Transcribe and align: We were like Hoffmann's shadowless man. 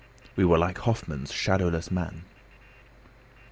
We 0.35 0.45
were 0.45 0.57
like 0.57 0.79
Hoffmann's 0.79 1.31
shadowless 1.31 1.91
man. 1.91 2.23